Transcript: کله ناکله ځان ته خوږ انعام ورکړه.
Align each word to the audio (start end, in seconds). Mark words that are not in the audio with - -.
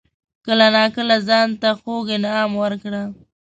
کله 0.45 0.67
ناکله 0.75 1.17
ځان 1.27 1.49
ته 1.61 1.69
خوږ 1.79 2.05
انعام 2.17 2.51
ورکړه. 2.63 3.03